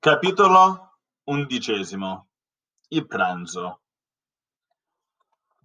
[0.00, 2.28] Capitolo undicesimo
[2.90, 3.80] Il pranzo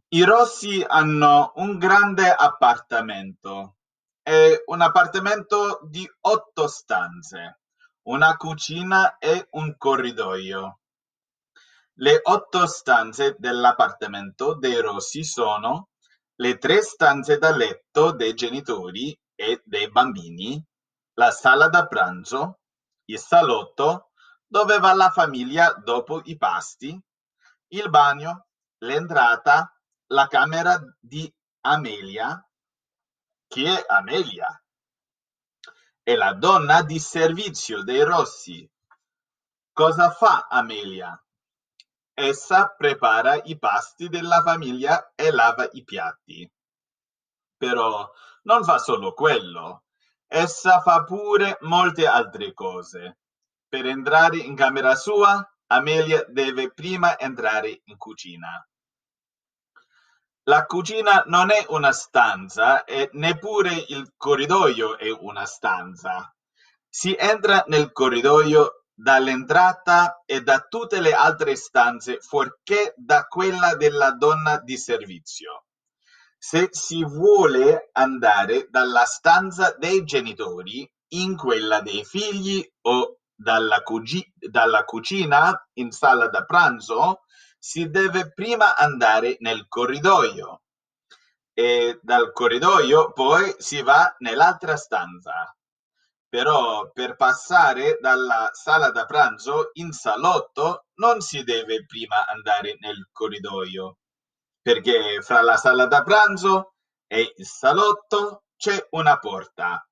[0.08, 3.76] I Rossi hanno un grande appartamento.
[4.24, 7.60] È un appartamento di otto stanze,
[8.08, 10.80] una cucina e un corridoio.
[11.98, 15.90] Le otto stanze dell'appartamento dei Rossi sono
[16.38, 20.60] le tre stanze da letto dei genitori e dei bambini,
[21.20, 22.62] la sala da pranzo,
[23.06, 24.08] il salotto
[24.54, 26.96] dove va la famiglia dopo i pasti,
[27.70, 28.46] il bagno,
[28.82, 29.76] l'entrata,
[30.12, 31.26] la camera di
[31.62, 32.48] Amelia.
[33.48, 34.64] Chi è Amelia?
[36.04, 38.70] È la donna di servizio dei Rossi.
[39.72, 41.20] Cosa fa Amelia?
[42.14, 46.48] Essa prepara i pasti della famiglia e lava i piatti.
[47.58, 48.08] Però
[48.44, 49.86] non fa solo quello,
[50.28, 53.18] essa fa pure molte altre cose.
[53.74, 58.64] Per entrare in camera sua, Amelia deve prima entrare in cucina.
[60.44, 66.32] La cucina non è una stanza e neppure il corridoio è una stanza.
[66.88, 74.12] Si entra nel corridoio dall'entrata e da tutte le altre stanze fuorché da quella della
[74.12, 75.66] donna di servizio.
[76.38, 84.34] Se si vuole andare dalla stanza dei genitori in quella dei figli o dalla, cugi-
[84.36, 87.26] dalla cucina in sala da pranzo,
[87.60, 90.62] si deve prima andare nel corridoio.
[91.54, 95.56] E dal corridoio poi si va nell'altra stanza.
[96.28, 103.08] Però per passare dalla sala da pranzo in salotto non si deve prima andare nel
[103.12, 104.00] corridoio,
[104.60, 106.74] perché fra la sala da pranzo
[107.06, 109.88] e il salotto c'è una porta.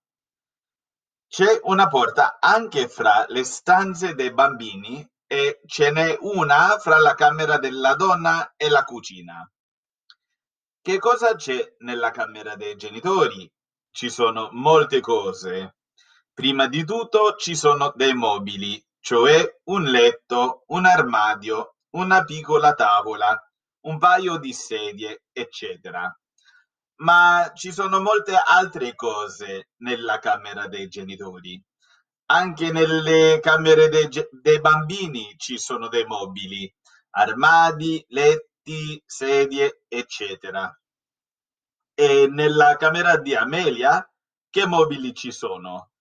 [1.32, 7.14] C'è una porta anche fra le stanze dei bambini e ce n'è una fra la
[7.14, 9.50] camera della donna e la cucina.
[10.82, 13.50] Che cosa c'è nella camera dei genitori?
[13.90, 15.76] Ci sono molte cose
[16.34, 23.38] Prima di tutto ci sono dei mobili, cioè un letto, un armadio, una piccola tavola,
[23.86, 26.14] un paio di sedie, eccetera.
[27.02, 31.62] Ma ci sono molte altre cose nella camera dei genitori.
[32.28, 36.72] Anche nelle camere dei, dei bambini ci sono dei mobili,
[37.12, 40.74] armadi, letti, sedie, eccetera.
[41.94, 44.08] E nella camera di Amelia
[44.50, 45.92] che mobili ci sono?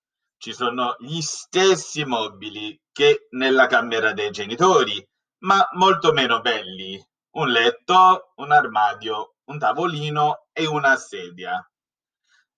[0.41, 5.07] ci sono gli stessi mobili che nella camera dei genitori,
[5.41, 6.99] ma molto meno belli.
[7.33, 11.55] Un letto, un armadio, un tavolino e una sedia.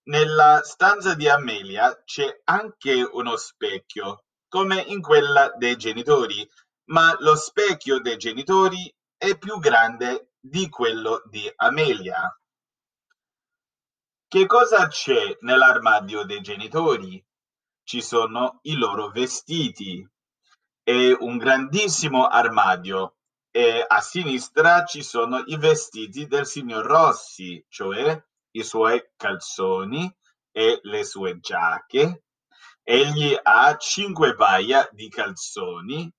[0.05, 6.49] Nella stanza di Amelia c'è anche uno specchio, come in quella dei genitori,
[6.91, 12.37] ma lo specchio dei genitori è più grande di quello di Amelia.
[14.29, 17.25] Che cosa c'è nell'armadio dei genitori?
[17.85, 20.09] ci sono i loro vestiti
[20.85, 23.17] e un grandissimo armadio
[23.55, 28.21] e a sinistra ci sono i vestiti del signor Rossi, cioè
[28.53, 30.11] i suoi calzoni
[30.51, 32.25] e le sue giacche.
[32.83, 36.11] Egli ha cinque paia di calzoni,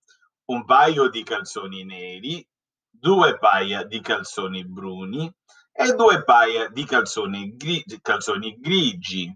[0.45, 2.47] un paio di calzoni neri,
[2.87, 5.29] due paia di calzoni bruni
[5.71, 9.35] e due paia di calzoni, gri- calzoni grigi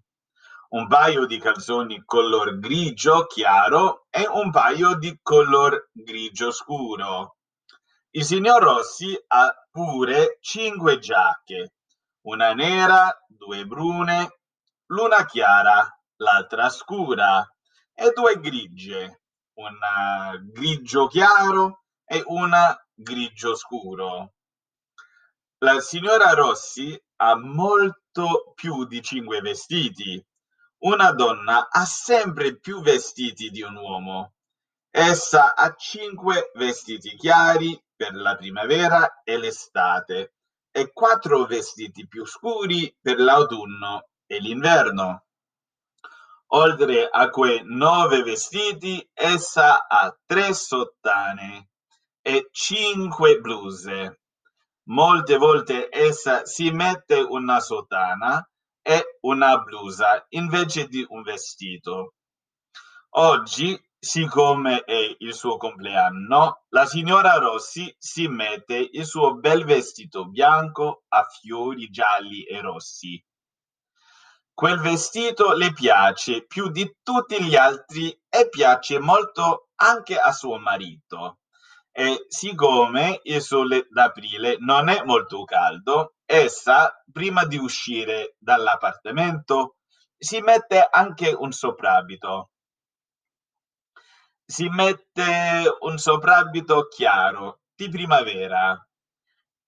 [0.70, 7.37] un paio di calzoni color grigio chiaro e un paio di color grigio scuro.
[8.18, 11.76] Il signor Rossi ha pure cinque giacche,
[12.22, 14.40] una nera, due brune,
[14.88, 17.48] l'una chiara, l'altra scura
[17.94, 19.22] e due grigie,
[19.58, 24.34] una grigio chiaro e una grigio scuro.
[25.60, 30.26] La signora Rossi ha molto più di cinque vestiti
[30.80, 34.34] una donna ha sempre più vestiti di un uomo.
[34.90, 40.36] Essa ha cinque vestiti chiari per la primavera e l'estate
[40.72, 45.26] e quattro vestiti più scuri per l'autunno e l'inverno.
[46.52, 51.72] Oltre a quei nove vestiti, essa ha tre sottane
[52.22, 54.22] e cinque bluse.
[54.84, 58.48] Molte volte essa si mette una sottana
[58.82, 62.14] e una blusa invece di un vestito.
[63.16, 70.28] Oggi, siccome è il suo compleanno, la signora Rossi si mette il suo bel vestito
[70.28, 73.24] bianco a fiori gialli e rossi.
[74.54, 80.58] Quel vestito le piace più di tutti gli altri e piace molto anche a suo
[80.58, 81.40] marito.
[81.92, 89.78] E siccome il sole d'aprile non è molto caldo, essa, prima di uscire dall'appartamento,
[90.18, 92.50] si mette anche un soprabito.
[94.50, 98.82] Si mette un soprabito chiaro di primavera.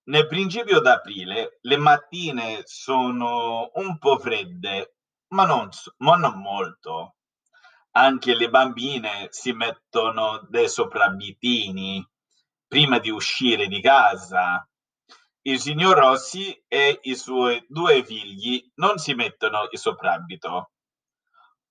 [0.04, 4.94] Nel principio d'aprile le mattine sono un po' fredde,
[5.34, 5.68] ma non,
[5.98, 7.16] ma non molto.
[7.90, 12.02] Anche le bambine si mettono dei soprabitini
[12.66, 14.66] prima di uscire di casa.
[15.42, 20.70] Il signor Rossi e i suoi due figli non si mettono il soprabito.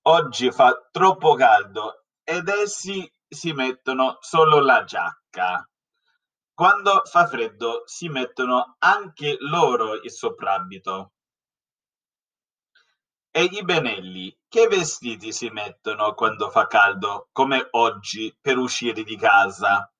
[0.03, 5.67] Oggi fa troppo caldo ed essi si mettono solo la giacca.
[6.53, 11.13] Quando fa freddo si mettono anche loro il soprabito.
[13.31, 19.17] E i Benelli, che vestiti si mettono quando fa caldo, come oggi, per uscire di
[19.17, 19.91] casa?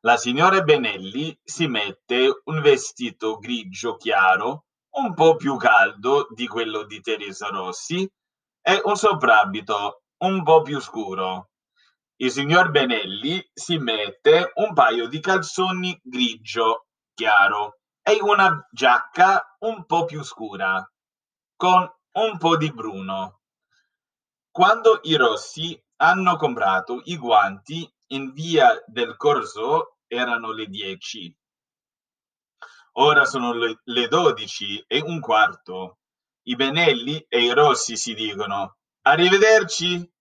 [0.00, 4.66] La signora Benelli si mette un vestito grigio chiaro,
[4.96, 8.06] un po' più caldo di quello di Teresa Rossi,
[8.60, 11.48] e un soprabito un po' più scuro.
[12.16, 19.84] Il signor Benelli si mette un paio di calzoni grigio chiaro e una giacca un
[19.84, 20.88] po' più scura,
[21.56, 23.40] con un po' di bruno.
[24.48, 31.36] Quando i Rossi hanno comprato i guanti in via del Corso erano le 10.
[32.92, 35.98] Ora sono le, le 12 e un quarto.
[36.42, 40.13] I Benelli e i Rossi si dicono arrivederci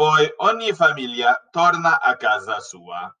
[0.00, 3.14] poi ogni famiglia torna a casa sua.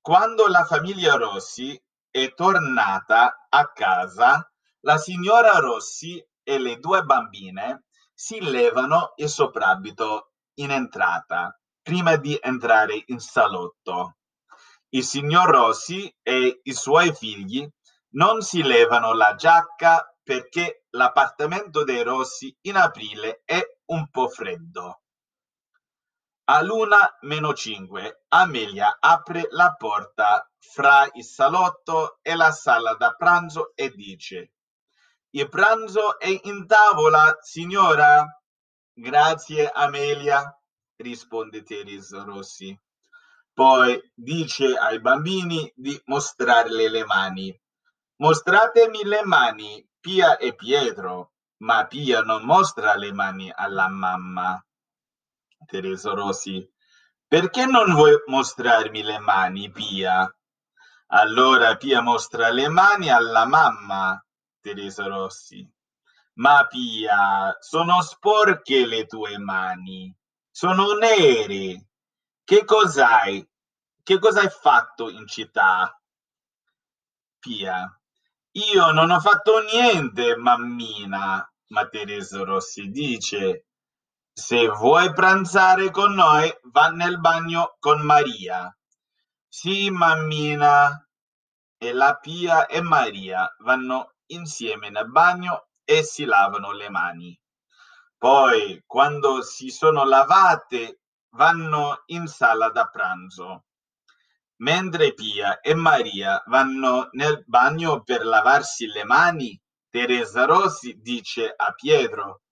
[0.00, 1.76] Quando la famiglia Rossi
[2.12, 4.48] è tornata a casa,
[4.82, 12.38] la signora Rossi e le due bambine si levano il soprabito in entrata, prima di
[12.40, 14.18] entrare in salotto.
[14.90, 17.68] Il signor Rossi e i suoi figli
[18.10, 25.00] non si levano la giacca perché l'appartamento dei Rossi in aprile è un po' freddo.
[26.46, 33.72] All'una meno cinque Amelia apre la porta fra il salotto e la sala da pranzo
[33.74, 34.52] e dice
[35.30, 38.26] Il pranzo è in tavola, signora?
[38.92, 40.54] Grazie, Amelia,
[40.96, 42.78] risponde Teresa Rossi.
[43.54, 47.58] Poi dice ai bambini di mostrarle le mani.
[48.16, 51.32] Mostratemi le mani, Pia e Pietro,
[51.62, 54.62] ma Pia non mostra le mani alla mamma.
[55.66, 56.66] Teresa Rossi.
[57.26, 60.32] Perché non vuoi mostrarmi le mani, Pia?
[61.08, 64.24] Allora Pia mostra le mani alla mamma,
[64.60, 65.68] Teresa Rossi.
[66.34, 70.14] Ma Pia, sono sporche le tue mani,
[70.50, 71.88] sono nere.
[72.42, 73.48] Che cos'hai?
[74.02, 75.98] Che cosa hai fatto in città?
[77.38, 78.00] Pia,
[78.52, 83.66] io non ho fatto niente, mammina, ma Teresa Rossi dice
[84.36, 88.76] se vuoi pranzare con noi, va nel bagno con Maria.
[89.48, 91.08] Sì, mammina.
[91.78, 97.38] E la Pia e Maria vanno insieme nel bagno e si lavano le mani.
[98.18, 101.02] Poi, quando si sono lavate,
[101.36, 103.66] vanno in sala da pranzo.
[104.56, 111.72] Mentre Pia e Maria vanno nel bagno per lavarsi le mani, Teresa Rossi dice a
[111.72, 112.42] Pietro: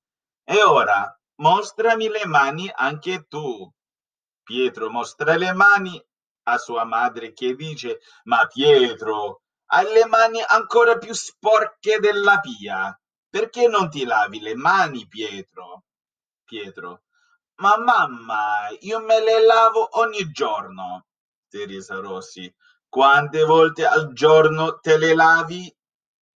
[0.45, 3.71] E ora Mostrami le mani anche tu.
[4.43, 6.05] Pietro mostra le mani
[6.45, 12.97] a sua madre che dice, ma Pietro, hai le mani ancora più sporche della Pia.
[13.29, 15.85] Perché non ti lavi le mani, Pietro?
[16.45, 17.05] Pietro,
[17.57, 21.07] ma mamma, io me le lavo ogni giorno.
[21.49, 22.55] Teresa Rossi,
[22.89, 25.75] quante volte al giorno te le lavi?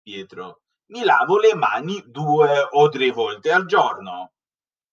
[0.01, 4.31] Pietro, mi lavo le mani due o tre volte al giorno.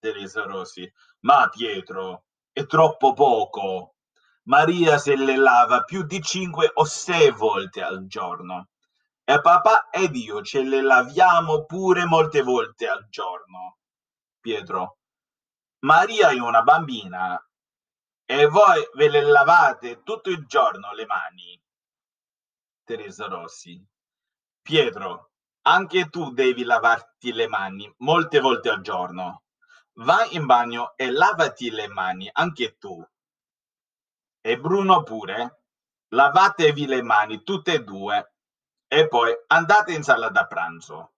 [0.04, 0.92] Teresa Rossi.
[1.20, 3.94] Ma Pietro, è troppo poco.
[4.42, 8.68] Maria se le lava più di cinque o sei volte al giorno.
[9.25, 13.78] E papà ed io ce le laviamo pure molte volte al giorno.
[14.38, 14.99] Pietro,
[15.84, 17.42] Maria è una bambina
[18.26, 21.62] e voi ve le lavate tutto il giorno le mani.
[22.84, 23.82] Teresa Rossi.
[24.61, 25.30] Pietro,
[25.62, 29.44] anche tu devi lavarti le mani molte volte al giorno.
[29.97, 33.07] Vai in bagno e lavati le mani anche tu.
[34.41, 35.63] E Bruno pure.
[36.09, 38.35] Lavatevi le mani tutte e due
[38.87, 41.15] e poi andate in sala da pranzo.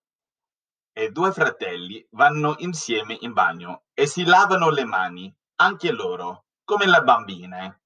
[0.93, 6.47] E due fratelli vanno insieme in bagno e si lavano le mani, anche loro.
[6.67, 7.83] come le bambine.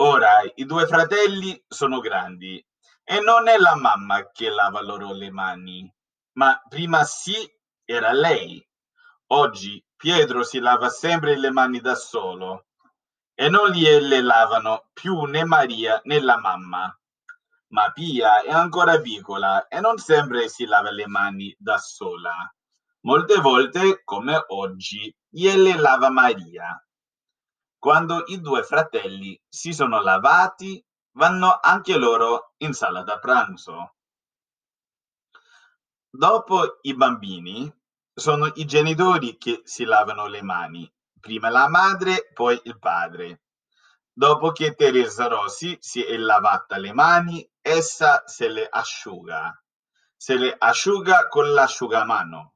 [0.00, 2.64] Ora i due fratelli sono grandi
[3.02, 5.92] e non è la mamma che lava loro le mani,
[6.32, 7.34] ma prima sì
[7.84, 8.62] era lei.
[9.32, 12.66] Oggi Pietro si lava sempre le mani da solo
[13.32, 16.92] e non gliele lavano più né Maria né la mamma.
[17.68, 22.34] Ma Pia è ancora piccola e non sempre si lava le mani da sola.
[23.02, 26.84] Molte volte, come oggi, gliele lava Maria.
[27.78, 33.94] Quando i due fratelli si sono lavati, vanno anche loro in sala da pranzo.
[36.10, 37.72] Dopo i bambini,
[38.20, 43.40] sono i genitori che si lavano le mani, prima la madre, poi il padre.
[44.12, 49.58] Dopo che Teresa Rossi si è lavata le mani, essa se le asciuga.
[50.14, 52.54] Se le asciuga con l'asciugamano.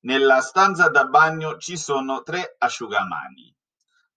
[0.00, 3.54] Nella stanza da bagno ci sono tre asciugamani.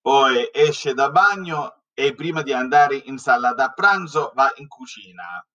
[0.01, 5.45] Poi esce da bagno e prima di andare in sala da pranzo va in cucina.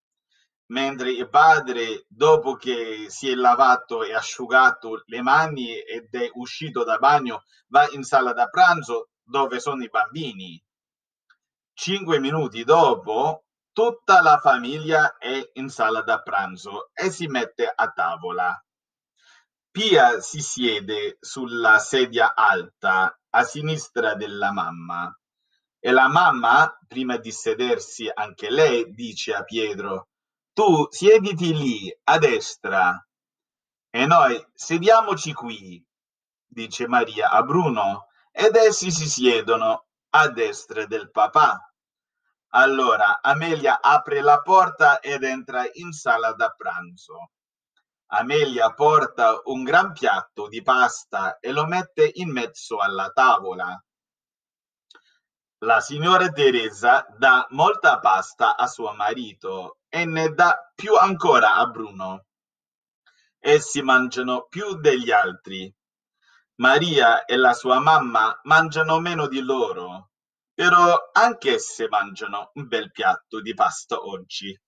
[0.67, 6.85] Mentre il padre, dopo che si è lavato e asciugato le mani ed è uscito
[6.85, 10.63] da bagno, va in sala da pranzo dove sono i bambini.
[11.75, 17.91] Cinque minuti dopo, tutta la famiglia è in sala da pranzo e si mette a
[17.91, 18.59] tavola.
[19.71, 25.13] Pia si siede sulla sedia alta a sinistra della mamma
[25.87, 30.09] e la mamma, prima di sedersi anche lei, dice a Pietro,
[30.55, 33.05] tu siediti lì, a destra,
[33.91, 35.85] e noi sediamoci qui,
[36.47, 41.59] dice Maria a Bruno, ed essi si siedono a destra del papà.
[42.51, 47.31] Allora Amelia apre la porta ed entra in sala da pranzo.
[48.13, 53.77] Amelia porta un gran piatto di pasta e lo mette in mezzo alla tavola.
[55.59, 61.67] La signora Teresa dà molta pasta a suo marito e ne dà più ancora a
[61.67, 62.25] Bruno.
[63.39, 65.73] Essi mangiano più degli altri.
[66.57, 70.11] Maria e la sua mamma mangiano meno di loro,
[70.53, 74.59] però anch'esse mangiano un bel piatto di pasta oggi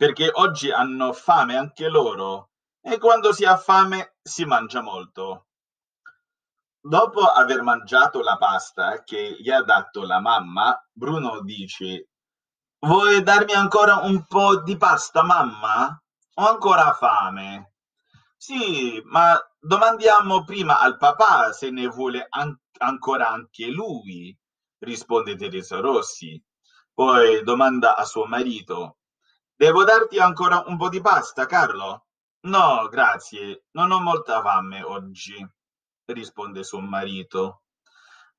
[0.00, 5.48] perché oggi hanno fame anche loro e quando si ha fame si mangia molto.
[6.80, 12.08] Dopo aver mangiato la pasta che gli ha dato la mamma, Bruno dice
[12.80, 15.98] Vuoi darmi ancora un po' di pasta, mamma?
[16.34, 17.72] Ho ancora fame.
[18.36, 24.36] Sì, ma domandiamo prima al papà se ne vuole an- ancora anche lui,
[24.80, 26.42] risponde Teresa Rossi.
[26.92, 28.96] Poi domanda a suo marito
[29.54, 32.06] Devo darti ancora un po' di pasta, Carlo?
[32.46, 35.36] No, grazie, non ho molta fame oggi,
[36.06, 37.62] risponde suo marito.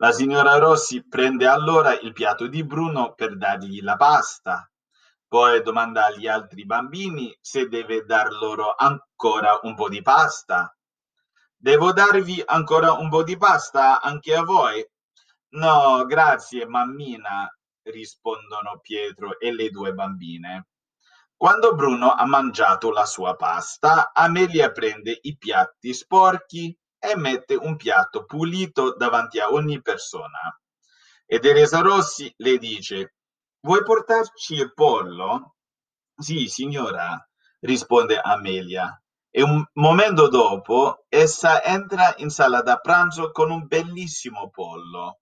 [0.02, 4.68] La signora Rossi prende allora il piatto di Bruno per dargli la pasta.
[5.28, 10.76] Poi domanda agli altri bambini se deve dar loro ancora un po' di pasta.
[11.56, 14.84] Devo darvi ancora un po' di pasta anche a voi?
[15.50, 17.48] No, grazie, mammina,
[17.84, 20.70] rispondono Pietro e le due bambine.
[21.38, 27.76] Quando Bruno ha mangiato la sua pasta, Amelia prende i piatti sporchi e mette un
[27.76, 30.56] piatto pulito davanti a ogni persona.
[31.26, 33.16] E Teresa Rossi le dice:
[33.62, 35.56] Vuoi portarci il pollo?
[36.16, 37.18] Sì, signora,
[37.62, 39.02] risponde Amelia.
[39.32, 45.22] E un momento dopo essa entra in sala da pranzo con un bellissimo pollo.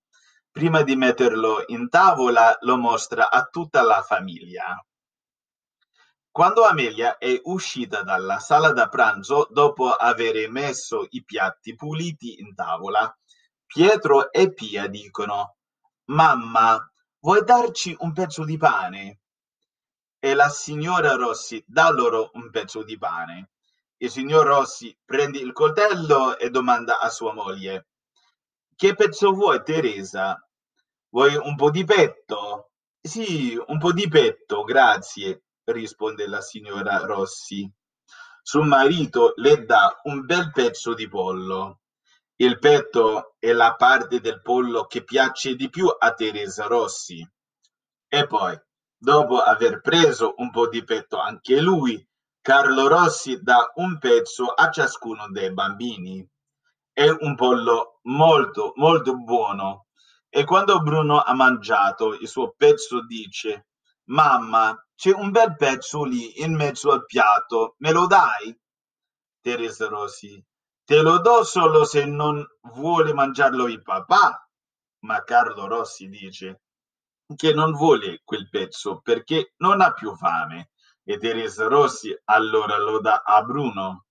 [0.51, 4.83] Prima di metterlo in tavola lo mostra a tutta la famiglia.
[6.39, 12.55] Quando Amelia è uscita dalla sala da pranzo dopo aver messo i piatti puliti in
[12.55, 13.13] tavola,
[13.65, 15.58] Pietro e Pia dicono
[16.05, 16.79] Mamma,
[17.19, 19.19] vuoi darci un pezzo di pane?
[20.17, 23.50] E la signora Rossi dà loro un pezzo di pane.
[23.98, 27.88] Il signor Rossi prende il coltello e domanda a sua moglie
[28.77, 30.41] Che pezzo vuoi, Teresa?
[31.10, 32.69] Vuoi un po' di petto?
[33.01, 37.71] Sì, un po' di petto, grazie risponde la signora Rossi.
[38.41, 41.81] Suo marito le dà un bel pezzo di pollo.
[42.35, 47.27] Il petto è la parte del pollo che piace di più a Teresa Rossi.
[48.07, 48.59] E poi,
[48.97, 52.03] dopo aver preso un po' di petto anche lui,
[52.41, 56.27] Carlo Rossi dà un pezzo a ciascuno dei bambini.
[56.91, 59.88] È un pollo molto, molto buono.
[60.29, 63.67] E quando Bruno ha mangiato il suo pezzo dice,
[64.12, 68.60] Mamma, c'è un bel pezzo lì in mezzo al piatto, me lo dai?
[69.39, 70.44] Teresa Rossi,
[70.84, 74.50] te lo do solo se non vuole mangiarlo il papà.
[75.01, 76.62] ma Carlo Rossi dice
[77.36, 80.72] che non vuole quel pezzo perché non ha più fame
[81.04, 84.06] e Teresa Rossi allora lo dà a Bruno.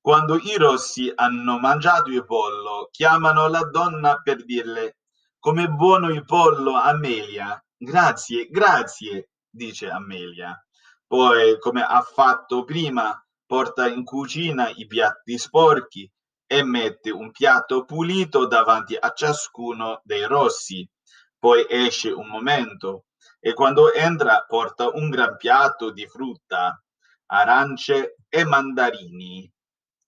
[0.00, 4.96] Quando i Rossi hanno mangiato il pollo, chiamano la donna per dirle
[5.38, 7.64] come buono il pollo, Amelia.
[7.84, 10.56] Grazie, grazie, dice Amelia.
[11.04, 16.08] Poi, come ha fatto prima, porta in cucina i piatti sporchi
[16.46, 20.88] e mette un piatto pulito davanti a ciascuno dei rossi.
[21.36, 23.06] Poi esce un momento
[23.40, 26.80] e quando entra porta un gran piatto di frutta,
[27.26, 29.52] arance e mandarini.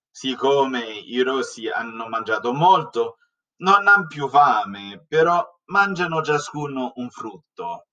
[0.09, 3.17] Siccome i rossi hanno mangiato molto,
[3.57, 7.87] non hanno più fame, però mangiano ciascuno un frutto.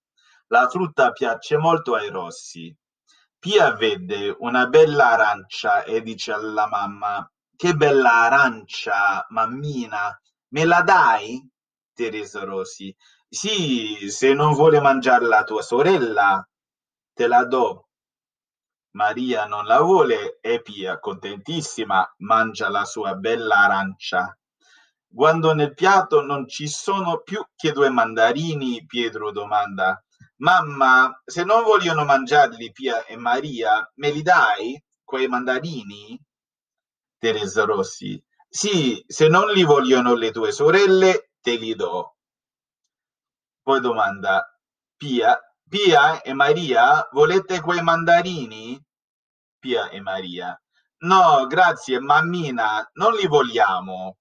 [0.49, 2.75] La frutta piace molto ai rossi
[3.43, 10.17] Pia vede una bella arancia e dice alla mamma: Che bella arancia, mammina,
[10.51, 11.45] me la dai?
[11.93, 12.95] Teresa Rosi.
[13.29, 16.49] Sì, se non vuole mangiare la tua sorella,
[17.13, 17.89] te la do.
[18.93, 24.39] Maria non la vuole e Pia, contentissima, mangia la sua bella arancia.
[25.15, 30.03] Quando nel piatto non ci sono più che due mandarini, Pietro domanda:
[30.37, 36.19] Mamma, se non vogliono mangiarli Pia e Maria, me li dai quei mandarini?
[37.19, 38.23] Teresa Rossi.
[38.49, 42.17] Sì, se non li vogliono le tue sorelle, te li do.
[43.63, 44.59] Poi domanda,
[44.97, 45.39] Pia,
[45.69, 48.83] Pia e Maria, volete quei mandarini?
[49.59, 50.61] Pia e Maria.
[51.05, 54.17] No, grazie, mammina, non li vogliamo.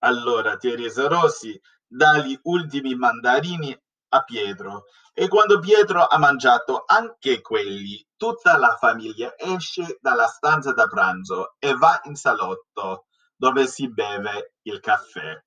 [0.00, 3.76] Allora Teresa Rossi dà gli ultimi mandarini
[4.10, 10.72] a Pietro e quando Pietro ha mangiato anche quelli, tutta la famiglia esce dalla stanza
[10.72, 15.42] da pranzo e va in salotto dove si beve il caffè.